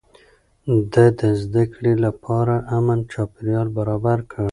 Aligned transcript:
ده 0.91 1.05
د 1.19 1.21
زده 1.41 1.63
کړې 1.73 1.93
لپاره 2.05 2.55
امن 2.77 2.99
چاپېريال 3.11 3.67
برابر 3.77 4.17
کړ. 4.31 4.49